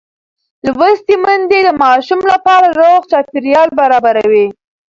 [0.75, 4.45] لوستې میندې د ماشوم لپاره روغ چاپېریال برابروي.